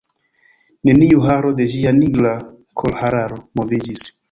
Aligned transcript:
Neniu 0.89 1.21
haro 1.25 1.51
de 1.61 1.67
ĝia 1.75 1.93
nigra 1.99 2.33
kolhararo 2.83 3.41
moviĝis. 3.61 4.11